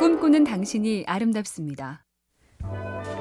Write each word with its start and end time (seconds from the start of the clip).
꿈꾸는 0.00 0.44
당신이 0.44 1.04
아름답습니다. 1.06 2.06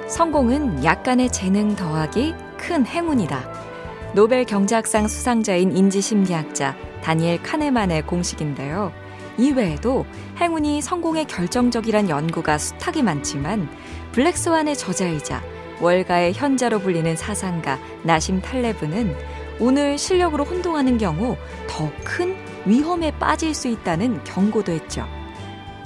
성공은 0.08 0.86
약간의 0.86 1.30
재능 1.30 1.76
더하기 1.76 2.34
큰 2.58 2.86
행운이다. 2.86 4.14
노벨 4.16 4.46
경제학상 4.46 5.10
수상자인 5.10 5.76
인지심리학자 5.76 6.78
다니엘 7.04 7.44
카네만의 7.44 8.08
공식인데요. 8.08 8.94
이외에도 9.38 10.06
행운이 10.40 10.82
성공의 10.82 11.26
결정적이란 11.26 12.08
연구가 12.08 12.58
숱하게 12.58 13.02
많지만 13.02 13.68
블랙스완의 14.14 14.78
저자이자 14.78 15.44
월가의 15.82 16.32
현자로 16.32 16.80
불리는 16.80 17.14
사상가 17.18 17.78
나심 18.06 18.42
탈레브는 18.42 19.14
오늘 19.60 19.98
실력으로 19.98 20.46
혼동하는 20.46 20.98
경우 20.98 21.36
더 21.68 21.92
큰 22.06 22.38
위험에 22.66 23.12
빠질 23.20 23.54
수 23.54 23.68
있다는 23.68 24.24
경고도 24.24 24.72
했죠. 24.72 25.19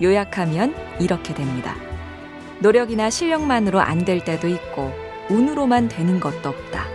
요약하면 0.03 0.75
이렇게 0.99 1.33
됩니다. 1.33 1.75
노력이나 2.59 3.09
실력만으로 3.09 3.79
안 3.79 4.05
될 4.05 4.23
때도 4.23 4.47
있고 4.47 4.91
운으로만 5.29 5.87
되는 5.87 6.19
것도 6.19 6.49
없다. 6.49 6.85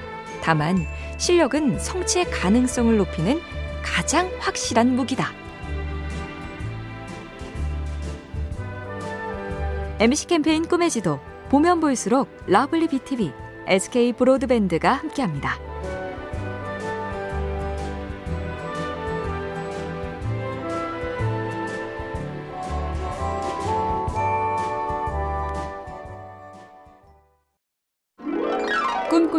다만 0.43 0.87
실력은 1.17 1.79
성취의 1.79 2.27
가능성을 2.31 2.97
높이는 2.97 3.41
가장 3.83 4.31
확실한 4.39 4.95
무기다. 4.95 5.33
MC 10.01 10.27
캠페인 10.27 10.67
꿈의 10.67 10.91
지도 10.91 11.19
보면 11.49 11.81
볼수록 11.81 12.29
lovely 12.47 12.89
BTV, 12.89 13.33
SK 13.67 14.13
브로드밴드가 14.13 14.93
함께합니다. 14.93 15.68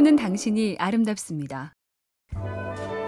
꿈꾸는 0.10 0.16
당신이 0.16 0.78
아름답습니다. 0.80 1.76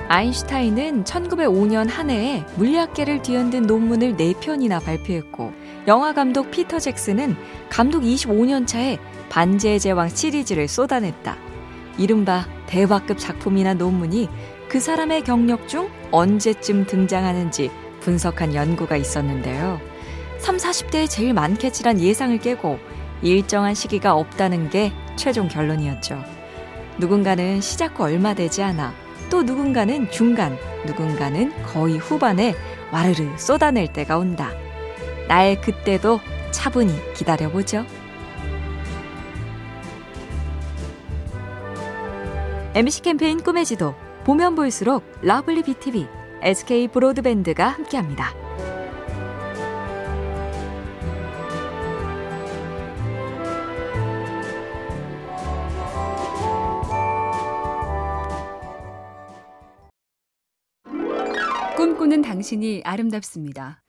아인슈타인은 0.07 1.03
1905년 1.03 1.89
한 1.89 2.09
해에 2.11 2.43
물리학계를 2.57 3.21
뒤흔든 3.23 3.63
논문을 3.63 4.17
4편이나 4.17 4.83
발표했고 4.83 5.51
영화 5.87 6.13
감독 6.13 6.51
피터 6.51 6.79
잭슨은 6.79 7.35
감독 7.69 8.01
25년 8.03 8.67
차에 8.67 8.99
반지의 9.29 9.79
제왕 9.79 10.09
시리즈를 10.09 10.67
쏟아냈다. 10.67 11.37
이른바 11.97 12.45
대박급 12.67 13.17
작품이나 13.17 13.73
논문이 13.73 14.29
그 14.69 14.79
사람의 14.79 15.23
경력 15.23 15.67
중 15.67 15.89
언제쯤 16.11 16.85
등장하는지 16.85 17.71
분석한 18.01 18.53
연구가 18.53 18.95
있었는데요. 18.97 19.79
3, 20.39 20.57
40대에 20.57 21.09
제일 21.09 21.33
많겠지란 21.33 21.99
예상을 21.99 22.37
깨고 22.39 22.79
일정한 23.23 23.73
시기가 23.73 24.13
없다는 24.15 24.69
게 24.69 24.91
최종 25.15 25.47
결론이었죠. 25.47 26.40
누군가는 26.97 27.61
시작 27.61 27.99
후 27.99 28.03
얼마 28.03 28.33
되지 28.33 28.63
않아 28.63 28.93
또 29.29 29.43
누군가는 29.43 30.11
중간, 30.11 30.57
누군가는 30.85 31.51
거의 31.63 31.97
후반에 31.97 32.53
와르르 32.91 33.37
쏟아낼 33.37 33.87
때가 33.87 34.17
온다. 34.17 34.51
나의 35.27 35.61
그때도 35.61 36.19
차분히 36.51 36.93
기다려보죠. 37.13 37.85
MC 42.73 43.01
캠페인 43.01 43.41
꿈의 43.41 43.65
지도 43.65 43.95
보면 44.25 44.55
볼수록 44.55 45.03
lovely 45.21 45.63
BTV, 45.63 46.07
SK 46.41 46.89
브로드밴드가 46.89 47.69
함께합니다. 47.69 48.33
꿈꾸는 61.81 62.21
당신이 62.21 62.83
아름답습니다. 62.85 63.81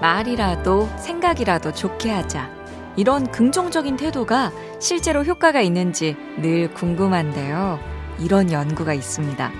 말이라도 0.00 0.88
생각이라도 1.00 1.72
좋게 1.72 2.12
하자. 2.12 2.48
이런 2.96 3.28
긍정적인 3.32 3.96
태도가 3.96 4.52
실제로 4.78 5.24
효과가 5.24 5.62
있는지 5.62 6.14
늘 6.40 6.72
궁금한데요. 6.74 7.80
이런 8.20 8.52
연구가 8.52 8.94
있습니다. 8.94 9.50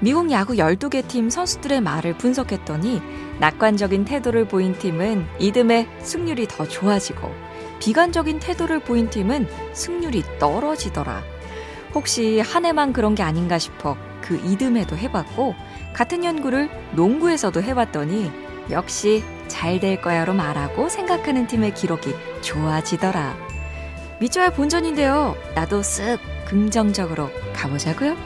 미국 0.00 0.32
야구 0.32 0.54
12개 0.54 1.06
팀 1.06 1.30
선수들의 1.30 1.80
말을 1.80 2.18
분석했더니 2.18 3.00
낙관적인 3.38 4.04
태도를 4.04 4.48
보인 4.48 4.76
팀은 4.76 5.26
이듬해 5.38 5.86
승률이 6.00 6.48
더 6.48 6.66
좋아지고 6.66 7.30
비관적인 7.78 8.40
태도를 8.40 8.80
보인 8.80 9.08
팀은 9.10 9.46
승률이 9.74 10.24
떨어지더라. 10.40 11.22
혹시 11.94 12.40
한 12.40 12.64
해만 12.64 12.92
그런 12.92 13.14
게 13.14 13.22
아닌가 13.22 13.58
싶어 13.58 13.96
그 14.24 14.36
이듬해도 14.36 14.96
해봤고 14.96 15.54
같은 15.92 16.24
연구를 16.24 16.70
농구에서도 16.92 17.62
해봤더니 17.62 18.32
역시 18.70 19.22
잘 19.48 19.78
될 19.78 20.00
거야로 20.00 20.32
말하고 20.32 20.88
생각하는 20.88 21.46
팀의 21.46 21.74
기록이 21.74 22.14
좋아지더라. 22.40 23.36
밑져야 24.20 24.50
본전인데요. 24.50 25.36
나도 25.54 25.82
쓱 25.82 26.18
긍정적으로 26.46 27.28
가보자고요. 27.52 28.16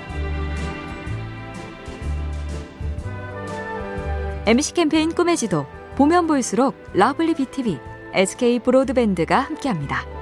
MC 4.47 4.75
캠페인 4.75 5.13
꿈의 5.13 5.37
지도 5.37 5.67
보면 5.97 6.29
볼수록 6.29 6.77
lovely 6.95 7.35
BTV, 7.35 7.79
SK 8.15 8.61
브로드밴드가 8.61 9.41
함께합니다. 9.41 10.18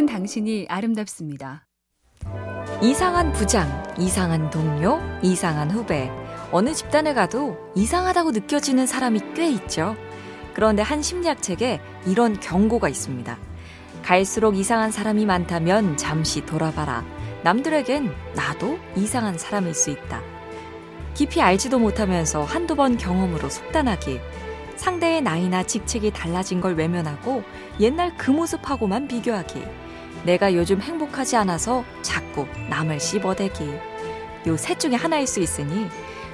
꿈꾸는 0.00 0.06
당신이 0.06 0.66
아름답습니다. 0.68 1.66
이상한 2.82 3.32
부장, 3.32 3.82
이상한 3.98 4.48
동료, 4.48 4.98
이상한 5.22 5.70
후배. 5.70 6.10
어느 6.52 6.72
집단에 6.72 7.12
가도 7.12 7.58
이상하다고 7.74 8.30
느껴지는 8.30 8.86
사람이 8.86 9.20
꽤 9.34 9.50
있죠. 9.50 9.96
그런데 10.54 10.82
한 10.82 11.02
심리학 11.02 11.42
책에 11.42 11.80
이런 12.06 12.40
경고가 12.40 12.88
있습니다. 12.88 13.38
갈수록 14.02 14.56
이상한 14.56 14.90
사람이 14.90 15.26
많다면 15.26 15.96
잠시 15.96 16.44
돌아봐라. 16.46 17.04
남들에겐 17.42 18.10
나도 18.34 18.78
이상한 18.96 19.36
사람일 19.36 19.74
수 19.74 19.90
있다. 19.90 20.22
깊이 21.14 21.42
알지도 21.42 21.78
못하면서 21.78 22.42
한두 22.44 22.74
번 22.74 22.96
경험으로 22.96 23.50
속단하기. 23.50 24.20
상대의 24.76 25.20
나이나 25.20 25.62
직책이 25.62 26.12
달라진 26.12 26.62
걸 26.62 26.74
외면하고 26.74 27.42
옛날 27.80 28.16
그 28.16 28.30
모습하고만 28.30 29.08
비교하기. 29.08 29.89
내가 30.24 30.54
요즘 30.54 30.80
행복하지 30.80 31.36
않아서 31.36 31.84
자꾸 32.02 32.46
남을 32.68 33.00
씹어대기. 33.00 33.64
요 34.46 34.56
셋 34.56 34.78
중에 34.80 34.94
하나일 34.94 35.26
수 35.26 35.40
있으니 35.40 35.88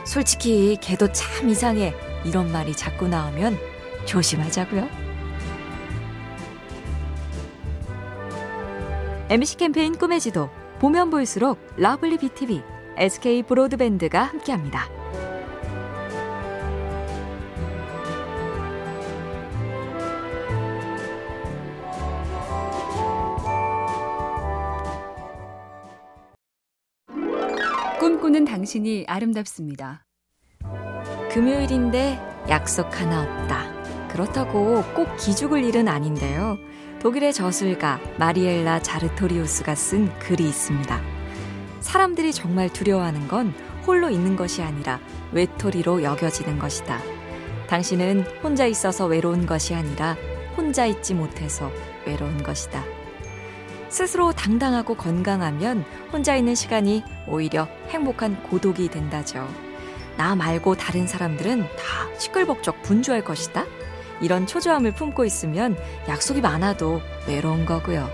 솔직히 0.05 0.77
걔도 0.81 1.13
참 1.13 1.49
이상해. 1.49 1.95
이런 2.25 2.51
말이 2.53 2.73
자꾸 2.75 3.09
나오면 3.09 3.59
조심하자고요. 4.05 4.89
MC 9.29 9.57
캠페인 9.57 9.97
꿈의 9.97 10.21
지도 10.21 10.51
보면 10.79 11.11
볼수록 11.11 11.59
lovely 11.77 12.19
BTV, 12.19 12.63
SK 12.97 13.43
브로드밴드가 13.43 14.23
함께합니다. 14.23 14.96
꿈꾸는 28.07 28.45
당신이 28.45 29.07
아름답습니다. 29.09 30.07
금요일인데 31.33 32.21
약속 32.49 33.01
하나 33.01 33.23
없다. 33.23 34.07
그렇다고 34.07 34.85
꼭 34.95 35.17
기죽을 35.17 35.65
일은 35.65 35.89
아닌데요. 35.89 36.57
독일의 37.01 37.33
저술가 37.33 37.99
마리엘라 38.17 38.81
자르토리우스가 38.83 39.75
쓴 39.75 40.17
글이 40.21 40.49
있습니다. 40.49 41.03
사람들이 41.81 42.33
정말 42.33 42.73
두려워하는 42.73 43.27
건 43.27 43.53
홀로 43.85 44.09
있는 44.09 44.37
것이 44.37 44.63
아니라 44.63 45.01
외톨이로 45.33 46.05
여겨지는 46.05 46.61
것이다. 46.61 47.01
당신은 47.67 48.23
혼자 48.41 48.67
있어서 48.67 49.07
외로운 49.07 49.47
것이 49.47 49.75
아니라 49.75 50.17
혼자 50.57 50.87
있지 50.87 51.13
못해서 51.13 51.73
외로운 52.07 52.41
것이다. 52.45 52.85
스스로 53.89 54.33
당당하고 54.33 54.95
건강하면 54.95 55.85
혼자 56.13 56.37
있는 56.37 56.55
시간이 56.55 57.03
오히려 57.29 57.69
행복한 57.89 58.43
고독이 58.45 58.89
된다죠. 58.89 59.49
나 60.17 60.35
말고 60.35 60.77
다른 60.77 61.07
사람들은 61.07 61.63
다 61.63 62.19
시끌벅적 62.19 62.83
분주할 62.83 63.23
것이다. 63.23 63.65
이런 64.21 64.47
초조함을 64.47 64.95
품고 64.95 65.25
있으면 65.25 65.77
약속이 66.09 66.41
많아도 66.41 67.01
외로운 67.29 67.67
거고요. 67.67 68.09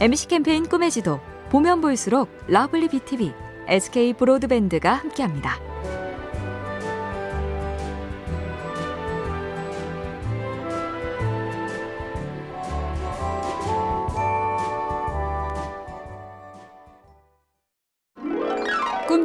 MC 0.00 0.28
캠페인 0.28 0.68
꿈의 0.68 0.90
지도 0.90 1.20
보면 1.50 1.80
볼수록 1.80 2.28
lovely 2.46 2.88
BTV, 2.88 3.32
SK 3.68 4.14
브로드밴드가 4.14 4.92
함께합니다. 4.92 5.73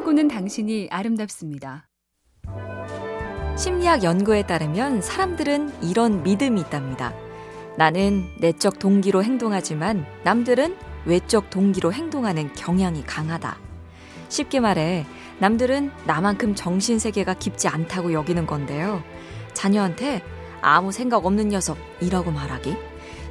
꿈꾸는 0.09 0.27
당신이 0.27 0.87
아름답습니다. 0.89 1.87
심리학 3.55 4.03
연구에 4.03 4.41
따르면 4.41 5.03
사람들은 5.03 5.83
이런 5.83 6.23
믿음이 6.23 6.61
있답니다. 6.61 7.13
나는 7.77 8.25
내적 8.39 8.79
동기로 8.79 9.23
행동하지만 9.23 10.07
남들은 10.23 10.75
외적 11.05 11.51
동기로 11.51 11.93
행동하는 11.93 12.51
경향이 12.53 13.03
강하다. 13.03 13.59
쉽게 14.29 14.59
말해, 14.59 15.05
남들은 15.37 15.91
나만큼 16.07 16.55
정신세계가 16.55 17.35
깊지 17.35 17.67
않다고 17.67 18.11
여기는 18.11 18.47
건데요. 18.47 19.03
자녀한테 19.53 20.23
아무 20.61 20.91
생각 20.91 21.23
없는 21.23 21.49
녀석이라고 21.49 22.31
말하기. 22.31 22.75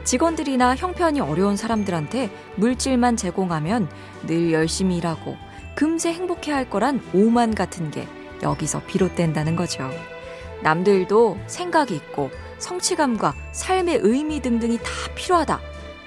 직원들이나 0.04 0.76
형편이 0.76 1.20
어려운 1.20 1.56
사람들한테 1.56 2.30
물질만 2.54 3.16
제공하면 3.16 3.90
늘 4.28 4.52
열심히 4.52 4.98
일하고 4.98 5.47
금세 5.78 6.12
행복해 6.12 6.50
할 6.50 6.68
거란 6.68 7.00
오만 7.14 7.54
같은 7.54 7.92
게 7.92 8.08
여기서 8.42 8.82
비롯된다는 8.88 9.54
거죠. 9.54 9.88
남들도 10.60 11.38
생각이 11.46 11.94
있고 11.94 12.32
성취감과 12.58 13.32
삶의 13.52 14.00
의미 14.02 14.40
등등이 14.40 14.78
다 14.78 14.90
필요하다. 15.14 15.60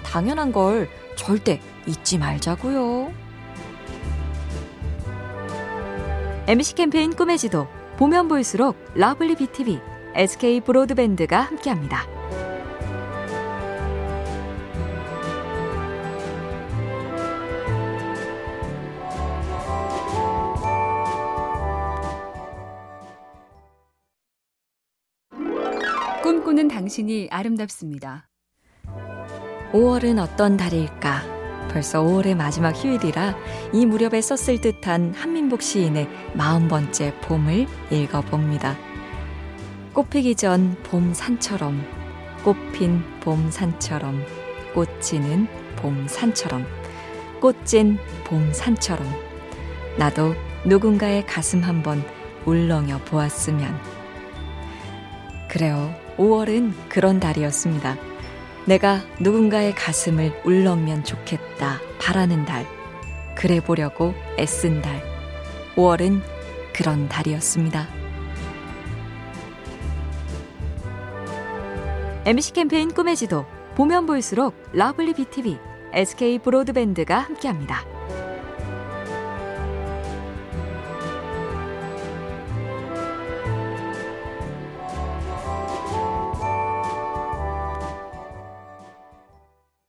당연한 0.04 0.52
걸 0.52 0.90
절대 1.16 1.62
잊지 1.88 2.18
말자고요. 2.18 3.14
MC 6.48 6.76
캠페인 6.76 7.16
꿈의 7.16 7.38
지도 7.38 7.70
보면 7.96 8.28
볼수록 8.28 8.76
lovely 8.96 9.36
BTV, 9.36 9.80
SK 10.16 10.60
브로드밴드가 10.60 11.40
함께합니다. 11.40 12.21
꿈꾸는 26.32 26.70
당신이 26.70 27.28
아름답습니다. 27.30 28.30
5월은 29.74 30.18
어떤 30.18 30.56
달일까? 30.56 31.68
벌써 31.70 32.02
5월의 32.02 32.36
마지막 32.36 32.72
휴일이라 32.72 33.36
이 33.74 33.86
무렵에 33.86 34.22
썼을 34.22 34.62
듯한 34.62 35.14
한민복 35.14 35.62
시인의 35.62 36.08
40번째 36.38 37.20
봄을 37.24 37.68
읽어봅니다. 37.92 38.78
꽃피기 39.94 40.36
전 40.36 40.78
봄 40.84 41.14
산처럼, 41.14 41.86
꽃핀 42.46 43.04
봄 43.20 43.52
산처럼, 43.52 44.24
꽃지는 44.74 45.50
봄 45.76 46.08
산처럼, 46.08 46.66
꽃진 47.42 47.98
봄 48.24 48.54
산처럼, 48.54 49.06
나도 49.98 50.34
누군가의 50.64 51.26
가슴 51.26 51.60
한번 51.60 52.02
울렁여 52.46 53.00
보았으면. 53.04 53.78
그래요. 55.50 55.94
5월은 56.22 56.74
그런 56.88 57.20
달이었습니다. 57.20 57.98
내가 58.66 59.02
누군가의 59.20 59.74
가슴을 59.74 60.32
울렁이면 60.46 61.04
좋겠다 61.04 61.80
바라는 62.00 62.46
달. 62.46 62.68
그래 63.36 63.60
보려고 63.60 64.14
애쓴 64.38 64.84
달. 64.84 65.02
5월은 65.76 66.22
그런 66.74 67.10
달이었습니다. 67.10 67.88
MC 72.26 72.54
캠페인 72.54 72.94
꿈의 72.94 73.16
지도 73.16 73.48
보면 73.74 74.06
볼수록 74.06 74.54
lovely 74.74 75.16
BTV, 75.16 75.58
SK 75.94 76.38
브로드밴드가 76.38 77.18
함께합니다. 77.18 77.91